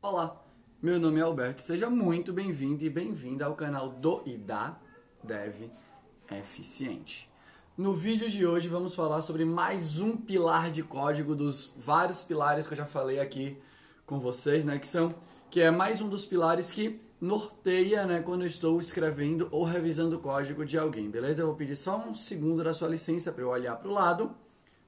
[0.00, 0.40] Olá,
[0.80, 4.78] meu nome é Alberto, seja muito bem-vindo e bem-vinda ao canal do e da
[5.24, 5.72] Dev
[6.30, 7.28] Eficiente.
[7.76, 12.68] No vídeo de hoje vamos falar sobre mais um pilar de código dos vários pilares
[12.68, 13.58] que eu já falei aqui
[14.06, 15.12] com vocês, né, que são
[15.50, 20.14] que é mais um dos pilares que norteia, né, quando eu estou escrevendo ou revisando
[20.14, 21.42] o código de alguém, beleza?
[21.42, 24.30] Eu vou pedir só um segundo da sua licença para eu olhar para o lado,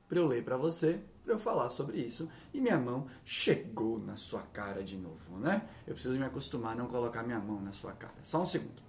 [0.09, 1.01] para eu ler para você
[1.31, 2.29] para eu falar sobre isso.
[2.53, 5.63] E minha mão chegou na sua cara de novo, né?
[5.87, 8.15] Eu preciso me acostumar a não colocar minha mão na sua cara.
[8.23, 8.83] Só um segundo.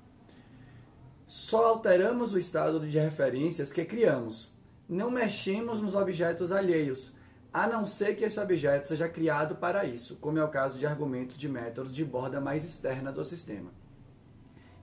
[1.28, 4.52] Só alteramos o estado de referências que criamos.
[4.90, 7.14] Não mexemos nos objetos alheios,
[7.54, 10.86] a não ser que esse objeto seja criado para isso, como é o caso de
[10.86, 13.72] argumentos de métodos de borda mais externa do sistema.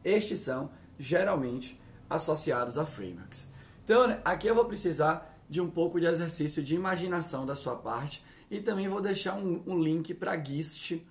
[0.04, 1.78] Estes são, geralmente,
[2.08, 3.50] associados a frameworks.
[3.84, 8.24] Então, aqui eu vou precisar de um pouco de exercício de imaginação da sua parte
[8.50, 11.06] e também vou deixar um, um link para GIST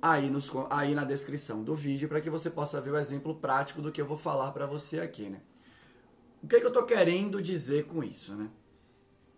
[0.00, 3.82] aí, nos, aí na descrição do vídeo para que você possa ver o exemplo prático
[3.82, 5.40] do que eu vou falar para você aqui, né?
[6.42, 8.48] O que, é que eu estou querendo dizer com isso, né?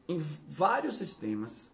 [0.07, 1.73] Em vários sistemas,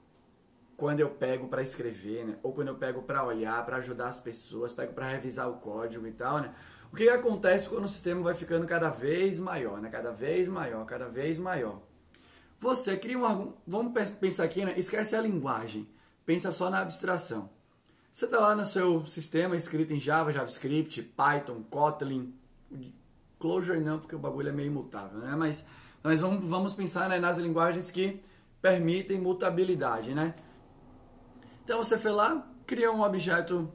[0.76, 2.38] quando eu pego para escrever, né?
[2.42, 6.06] Ou quando eu pego para olhar, para ajudar as pessoas, pego para revisar o código
[6.06, 6.54] e tal, né?
[6.92, 9.88] O que, que acontece quando o sistema vai ficando cada vez maior, né?
[9.88, 11.80] Cada vez maior, cada vez maior.
[12.60, 13.52] Você cria um.
[13.66, 14.74] Vamos pensar aqui, né?
[14.76, 15.88] Esquece a linguagem.
[16.24, 17.50] Pensa só na abstração.
[18.10, 22.32] Você está lá no seu sistema escrito em Java, JavaScript, Python, Kotlin.
[23.38, 25.34] Clojure não, porque o bagulho é meio imutável, né?
[25.36, 25.66] Mas
[26.02, 28.22] nós vamos, vamos pensar né, nas linguagens que
[28.62, 30.34] permitem mutabilidade, né?
[31.64, 33.70] Então você foi lá, criou um objeto,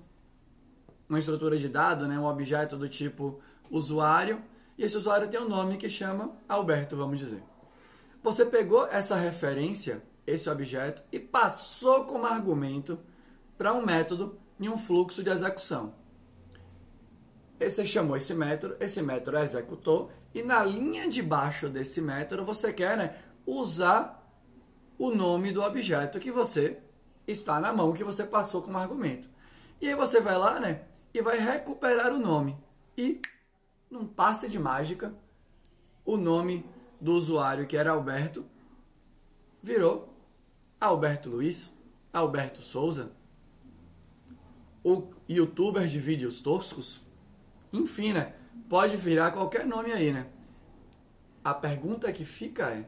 [1.08, 2.18] uma estrutura de dado, né?
[2.18, 4.42] Um objeto do tipo usuário.
[4.78, 7.44] E esse usuário tem um nome que chama Alberto, vamos dizer.
[8.22, 13.00] Você pegou essa referência, esse objeto, e passou como argumento
[13.58, 15.94] para um método em um fluxo de execução.
[17.60, 22.72] Você chamou esse método, esse método executou, e na linha de baixo desse método você
[22.72, 24.20] quer né, usar
[24.98, 26.78] o nome do objeto que você
[27.26, 29.30] está na mão, que você passou como argumento.
[29.82, 30.82] E aí você vai lá né,
[31.14, 32.58] e vai recuperar o nome.
[32.98, 33.22] E,
[33.90, 35.14] num passe de mágica,
[36.06, 36.66] o nome
[37.00, 38.46] do usuário que era Alberto
[39.62, 40.14] virou
[40.80, 41.74] Alberto Luiz,
[42.14, 43.12] Alberto Souza,
[44.84, 47.02] o youtuber de vídeos toscos,
[47.72, 48.34] enfim, né?
[48.70, 50.28] Pode virar qualquer nome aí, né?
[51.44, 52.86] A pergunta que fica é: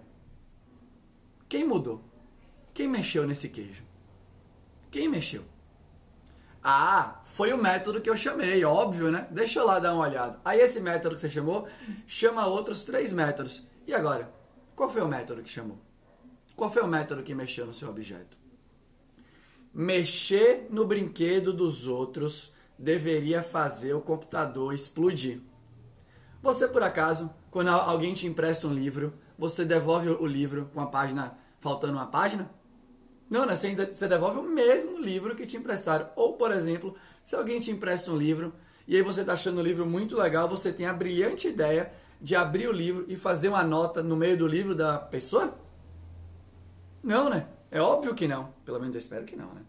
[1.49, 2.01] quem mudou?
[2.73, 3.83] Quem mexeu nesse queijo?
[4.89, 5.43] Quem mexeu?
[6.63, 9.27] Ah, foi o método que eu chamei, óbvio, né?
[9.31, 10.39] Deixa eu lá dar uma olhada.
[10.45, 11.67] Aí esse método que você chamou
[12.07, 13.65] chama outros três métodos.
[13.85, 14.31] E agora?
[14.75, 15.77] Qual foi o método que chamou?
[16.55, 18.37] Qual foi o método que mexeu no seu objeto?
[19.73, 25.39] Mexer no brinquedo dos outros deveria fazer o computador explodir.
[26.41, 30.87] Você, por acaso, quando alguém te empresta um livro, você devolve o livro com a
[30.87, 32.49] página faltando uma página?
[33.29, 33.55] Não, né?
[33.55, 36.09] Você devolve o mesmo livro que te emprestaram.
[36.15, 38.53] Ou, por exemplo, se alguém te empresta um livro
[38.87, 42.35] e aí você está achando o livro muito legal, você tem a brilhante ideia de
[42.35, 45.57] abrir o livro e fazer uma nota no meio do livro da pessoa?
[47.03, 47.47] Não, né?
[47.71, 48.53] É óbvio que não.
[48.63, 49.61] Pelo menos eu espero que não, né?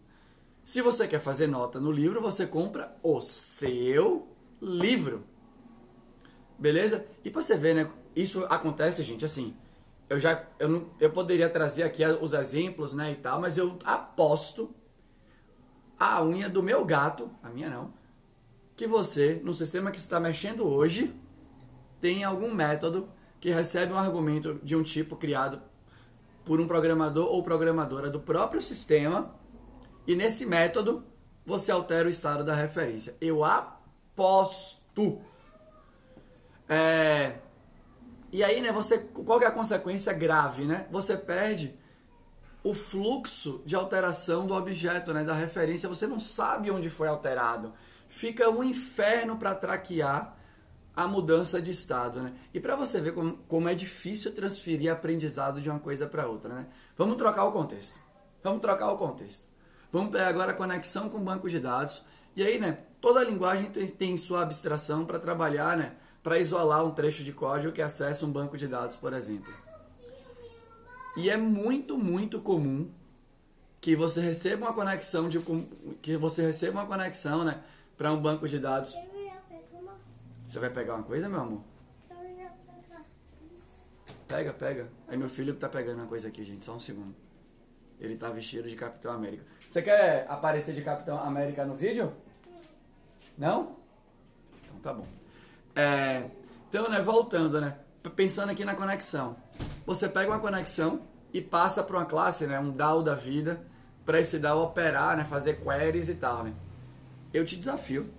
[0.63, 4.27] Se você quer fazer nota no livro, você compra o seu
[4.61, 5.23] livro.
[6.57, 7.05] Beleza?
[7.23, 7.91] E para você ver, né?
[8.15, 9.57] Isso acontece, gente, assim.
[10.07, 13.79] Eu já eu, não, eu poderia trazer aqui os exemplos, né, e tal, mas eu
[13.83, 14.73] aposto
[15.97, 17.93] a unha do meu gato, a minha não,
[18.75, 21.13] que você, no sistema que está mexendo hoje,
[22.03, 23.07] tem algum método
[23.39, 25.61] que recebe um argumento de um tipo criado
[26.43, 29.33] por um programador ou programadora do próprio sistema
[30.05, 31.05] e nesse método
[31.45, 33.15] você altera o estado da referência.
[33.21, 35.21] Eu aposto.
[36.67, 37.37] É...
[38.33, 40.85] E aí, né, você, qual é a consequência grave, né?
[40.91, 41.73] Você perde
[42.61, 45.87] o fluxo de alteração do objeto, né, da referência.
[45.87, 47.73] Você não sabe onde foi alterado.
[48.09, 50.42] Fica um inferno para traquear
[50.95, 52.33] a mudança de estado, né?
[52.53, 56.53] E para você ver como, como é difícil transferir aprendizado de uma coisa para outra,
[56.53, 56.67] né?
[56.95, 57.97] Vamos trocar o contexto.
[58.43, 59.47] Vamos trocar o contexto.
[59.91, 62.03] Vamos pegar agora a conexão com o banco de dados.
[62.35, 62.77] E aí, né?
[63.01, 65.95] Toda linguagem tem, tem sua abstração para trabalhar, né?
[66.21, 69.51] Para isolar um trecho de código que acessa um banco de dados, por exemplo.
[71.17, 72.89] E é muito, muito comum
[73.81, 75.39] que você receba uma conexão de
[76.01, 77.61] que você receba uma conexão, né,
[77.97, 78.95] para um banco de dados
[80.53, 81.61] você vai pegar uma coisa, meu amor?
[84.27, 84.87] Pega, pega.
[85.07, 86.63] Aí meu filho tá pegando uma coisa aqui, gente.
[86.63, 87.15] Só um segundo.
[87.99, 89.43] Ele tá vestido de Capitão América.
[89.67, 92.13] Você quer aparecer de Capitão América no vídeo?
[93.35, 93.77] Não?
[94.61, 95.07] Então tá bom.
[95.75, 96.29] É,
[96.69, 97.79] então, né, voltando, né?
[98.15, 99.35] Pensando aqui na conexão.
[99.87, 101.01] Você pega uma conexão
[101.33, 103.65] e passa para uma classe, né, um DAO da vida,
[104.05, 106.53] para esse DAO operar, né, fazer queries e tal, né?
[107.33, 108.13] Eu te desafio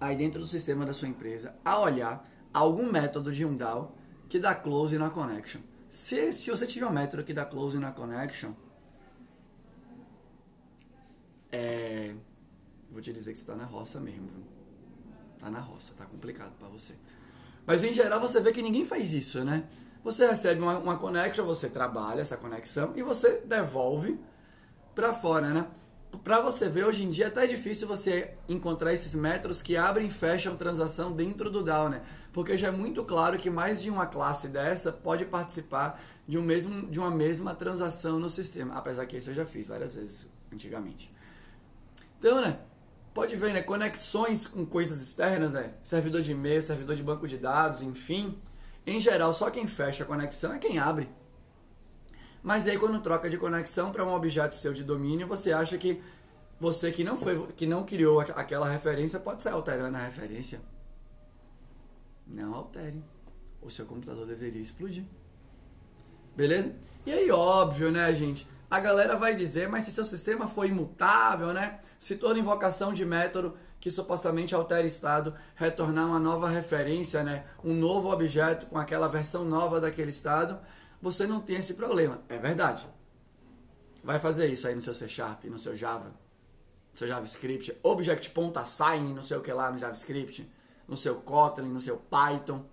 [0.00, 3.96] aí dentro do sistema da sua empresa a olhar algum método de um DAO
[4.28, 5.60] que dá close na connection.
[5.88, 8.52] Se, se você tiver um método que dá close na connection,
[11.52, 12.14] é,
[12.90, 14.44] vou te dizer que você está na roça mesmo, viu?
[15.38, 16.94] Tá na roça, tá complicado para você.
[17.66, 19.68] Mas em geral você vê que ninguém faz isso, né?
[20.02, 24.18] Você recebe uma, uma connection, você trabalha essa conexão e você devolve
[24.94, 25.66] para fora, né?
[26.24, 30.06] Para você ver, hoje em dia é até difícil você encontrar esses métodos que abrem
[30.06, 32.02] e fecham transação dentro do DAO, né?
[32.32, 36.42] Porque já é muito claro que mais de uma classe dessa pode participar de, um
[36.42, 38.74] mesmo, de uma mesma transação no sistema.
[38.74, 41.14] Apesar que isso eu já fiz várias vezes antigamente.
[42.18, 42.58] Então, né?
[43.12, 43.60] Pode ver, né?
[43.60, 45.74] Conexões com coisas externas, né?
[45.82, 48.40] Servidor de e-mail, servidor de banco de dados, enfim.
[48.86, 51.06] Em geral, só quem fecha a conexão é quem abre.
[52.44, 56.02] Mas aí quando troca de conexão para um objeto seu de domínio, você acha que
[56.60, 60.60] você que não foi que não criou aquela referência pode sair alterando a referência.
[62.26, 63.02] Não altere.
[63.62, 65.04] O seu computador deveria explodir.
[66.36, 66.76] Beleza?
[67.06, 68.46] E aí, óbvio, né, gente?
[68.70, 71.80] A galera vai dizer, mas se seu sistema for imutável, né?
[71.98, 77.46] Se toda invocação de método que supostamente altera estado retornar uma nova referência, né?
[77.62, 80.58] Um novo objeto com aquela versão nova daquele estado,
[81.04, 82.22] você não tem esse problema.
[82.30, 82.88] É verdade.
[84.02, 86.06] Vai fazer isso aí no seu C Sharp, no seu Java,
[86.92, 90.50] no seu JavaScript, Object.assign, não sei o que lá no JavaScript,
[90.88, 92.64] no seu Kotlin, no seu Python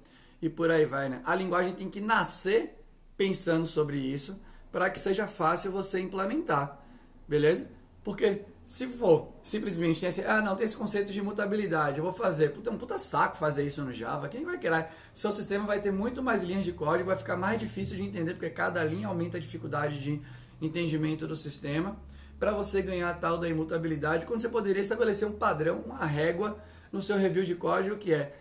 [0.41, 1.21] e por aí vai, né?
[1.25, 2.81] A linguagem tem que nascer
[3.17, 4.39] pensando sobre isso
[4.71, 6.81] para que seja fácil você implementar,
[7.27, 7.69] beleza?
[8.01, 12.53] Porque se for simplesmente esse, ah, não, tem esse conceito de imutabilidade, eu vou fazer.
[12.53, 14.29] Puta, é um puta saco fazer isso no Java.
[14.29, 14.87] Quem vai querer?
[15.13, 18.31] Seu sistema vai ter muito mais linhas de código, vai ficar mais difícil de entender,
[18.31, 20.21] porque cada linha aumenta a dificuldade de
[20.61, 21.97] entendimento do sistema.
[22.39, 26.57] Para você ganhar a tal da imutabilidade, quando você poderia estabelecer um padrão, uma régua
[26.93, 28.33] no seu review de código que é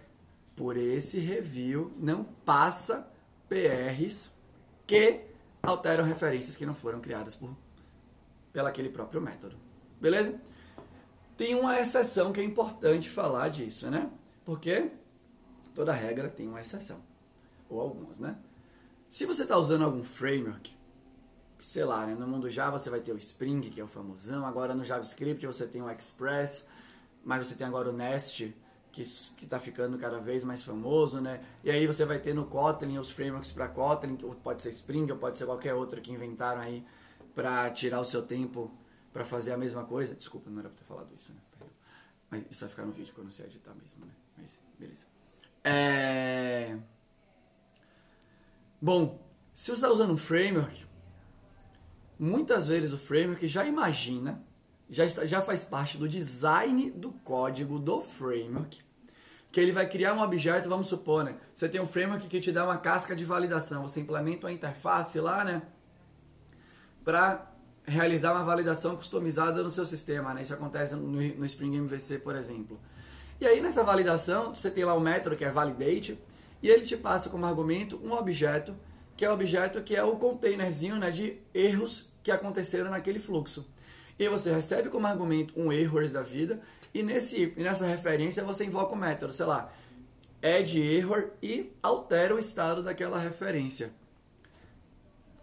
[0.55, 3.05] por esse review não passa
[3.49, 4.33] PRs
[4.87, 5.23] que
[5.61, 7.51] alteram referências que não foram criadas por
[8.53, 9.70] pelo aquele próprio método.
[10.01, 10.41] Beleza?
[11.37, 14.11] Tem uma exceção que é importante falar disso, né?
[14.45, 14.91] Porque
[15.75, 17.01] toda regra tem uma exceção.
[17.69, 18.37] Ou algumas, né?
[19.09, 20.75] Se você está usando algum framework,
[21.61, 22.15] sei lá, né?
[22.15, 25.45] no mundo Java você vai ter o Spring, que é o famosão, agora no JavaScript
[25.47, 26.67] você tem o Express,
[27.25, 28.55] mas você tem agora o Nest,
[28.93, 31.41] que está ficando cada vez mais famoso, né?
[31.63, 35.11] E aí você vai ter no Kotlin os frameworks para Kotlin, ou pode ser Spring,
[35.11, 36.85] ou pode ser qualquer outro que inventaram aí
[37.35, 38.71] para tirar o seu tempo
[39.13, 40.15] para fazer a mesma coisa.
[40.15, 41.41] Desculpa, não era para ter falado isso, né?
[42.31, 44.13] Mas isso vai ficar no vídeo quando você editar mesmo, né?
[44.39, 45.07] Mas beleza.
[45.65, 46.79] É...
[48.81, 49.21] Bom,
[49.55, 50.87] se você está usando um framework,
[52.19, 54.43] muitas vezes o framework já imagina,
[54.89, 58.83] já, está, já faz parte do design do código do framework,
[59.51, 61.37] que ele vai criar um objeto, vamos supor, né?
[61.53, 65.19] Você tem um framework que te dá uma casca de validação, você implementa uma interface
[65.19, 65.63] lá, né?
[67.05, 67.50] Para
[67.87, 70.35] realizar uma validação customizada no seu sistema.
[70.35, 70.43] Né?
[70.43, 72.79] Isso acontece no, no Spring MVC, por exemplo.
[73.41, 76.19] E aí nessa validação, você tem lá um método que é validate,
[76.63, 78.77] e ele te passa como argumento um objeto,
[79.17, 83.67] que é o objeto que é o containerzinho né, de erros que aconteceram naquele fluxo.
[84.19, 86.61] E você recebe como argumento um errors da vida,
[86.93, 89.73] e nesse, nessa referência você invoca o método, sei lá,
[90.43, 93.91] add error e altera o estado daquela referência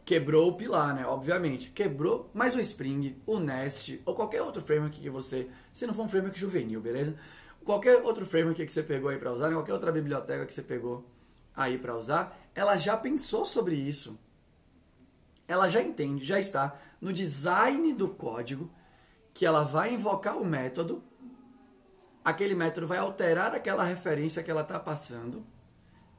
[0.08, 1.06] quebrou o pilar, né?
[1.06, 1.70] Obviamente.
[1.72, 5.50] Quebrou, mas o Spring, o Nest, ou qualquer outro framework que você.
[5.74, 7.14] Se não for um framework juvenil, beleza?
[7.66, 9.56] Qualquer outro framework que você pegou aí para usar, né?
[9.56, 11.06] qualquer outra biblioteca que você pegou
[11.54, 14.18] aí para usar, ela já pensou sobre isso.
[15.46, 18.72] Ela já entende, já está no design do código
[19.34, 21.04] que ela vai invocar o método.
[22.24, 25.46] Aquele método vai alterar aquela referência que ela está passando.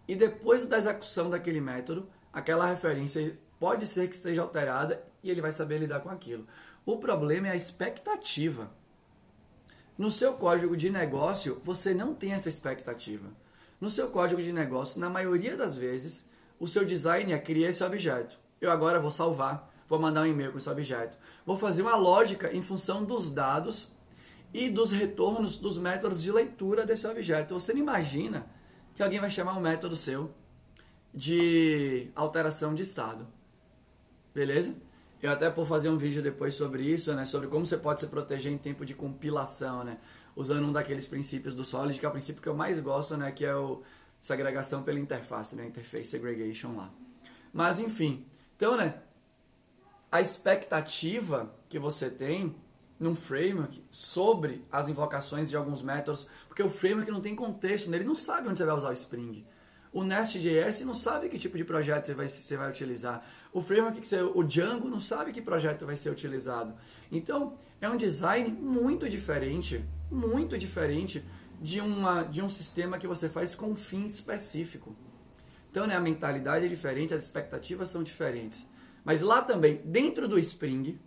[0.06, 5.40] E depois da execução daquele método, aquela referência pode ser que esteja alterada e ele
[5.40, 6.46] vai saber lidar com aquilo.
[6.84, 8.70] O problema é a expectativa.
[9.96, 13.28] No seu código de negócio, você não tem essa expectativa.
[13.80, 17.82] No seu código de negócio, na maioria das vezes, o seu design é criar esse
[17.82, 18.38] objeto.
[18.60, 21.18] Eu agora vou salvar, vou mandar um e-mail com esse objeto.
[21.44, 23.90] Vou fazer uma lógica em função dos dados
[24.52, 27.54] e dos retornos dos métodos de leitura desse objeto.
[27.54, 28.46] Você não imagina
[28.94, 30.32] que alguém vai chamar um método seu
[31.14, 33.26] de alteração de estado.
[34.38, 34.72] Beleza?
[35.20, 37.26] Eu até vou fazer um vídeo depois sobre isso, né?
[37.26, 39.98] Sobre como você pode se proteger em tempo de compilação, né?
[40.36, 43.32] Usando um daqueles princípios do Solid, que é o princípio que eu mais gosto, né?
[43.32, 43.82] Que é o
[44.20, 45.66] segregação pela interface, né?
[45.66, 46.88] Interface segregation lá.
[47.52, 48.24] Mas enfim,
[48.56, 49.02] então, né?
[50.12, 52.54] A expectativa que você tem
[53.00, 57.96] num framework sobre as invocações de alguns métodos, porque o framework não tem contexto, né?
[57.96, 59.44] ele não sabe onde você vai usar o Spring.
[59.92, 63.24] O Nest.js não sabe que tipo de projeto você vai, você vai utilizar.
[63.52, 66.74] O framework, que você, o Django, não sabe que projeto vai ser utilizado.
[67.10, 71.24] Então, é um design muito diferente, muito diferente
[71.60, 74.94] de, uma, de um sistema que você faz com um fim específico.
[75.70, 78.68] Então, né, a mentalidade é diferente, as expectativas são diferentes.
[79.04, 80.98] Mas lá também, dentro do Spring,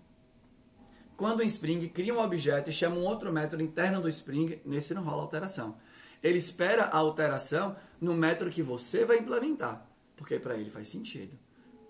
[1.16, 4.94] quando o Spring cria um objeto e chama um outro método interno do Spring, nesse
[4.94, 5.78] não rola alteração.
[6.24, 11.38] Ele espera a alteração no método que você vai implementar, porque para ele faz sentido.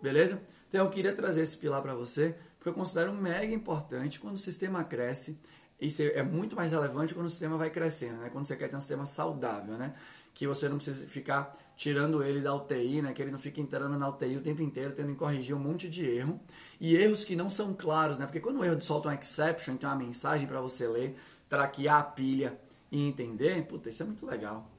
[0.01, 0.41] Beleza?
[0.67, 4.39] Então eu queria trazer esse pilar para você, porque eu considero mega importante quando o
[4.39, 5.39] sistema cresce.
[5.79, 8.29] Isso é muito mais relevante quando o sistema vai crescendo, né?
[8.29, 9.95] Quando você quer ter um sistema saudável, né?
[10.33, 13.13] Que você não precisa ficar tirando ele da UTI, né?
[13.13, 15.89] Que ele não fique entrando na UTI o tempo inteiro, tendo que corrigir um monte
[15.89, 16.39] de erro.
[16.79, 18.25] E erros que não são claros, né?
[18.25, 21.17] Porque quando o erro solta um exception, tem uma mensagem para você ler,
[21.49, 22.59] traquear a pilha
[22.91, 24.69] e entender, puta, isso é muito legal.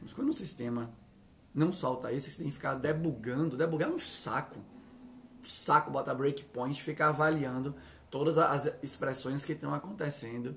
[0.00, 0.90] Mas quando o sistema
[1.54, 3.56] não solta isso, você tem que ficar debugando.
[3.56, 4.58] Debugar é um saco.
[5.40, 7.74] Um saco botar breakpoint ficar avaliando
[8.10, 10.56] todas as expressões que estão acontecendo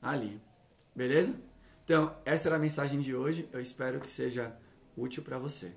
[0.00, 0.42] ali.
[0.94, 1.36] Beleza?
[1.84, 3.48] Então, essa era a mensagem de hoje.
[3.52, 4.56] Eu espero que seja
[4.96, 5.72] útil para você.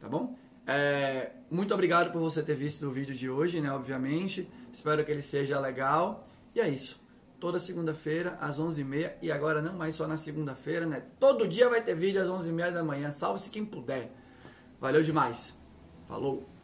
[0.00, 0.36] Tá bom?
[0.66, 3.70] É, muito obrigado por você ter visto o vídeo de hoje, né?
[3.70, 4.50] Obviamente.
[4.72, 6.28] Espero que ele seja legal.
[6.54, 7.03] E é isso
[7.40, 11.02] toda segunda-feira às 11h30 e agora não mais só na segunda-feira, né?
[11.18, 14.10] Todo dia vai ter vídeo às 11h30 da manhã, salve-se quem puder.
[14.80, 15.58] Valeu demais.
[16.06, 16.48] Falou!